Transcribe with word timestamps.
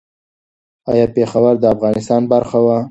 ایا 0.91 1.05
پېښور 1.15 1.53
د 1.59 1.65
افغانستان 1.75 2.21
برخه 2.33 2.59
وه؟ 2.65 2.77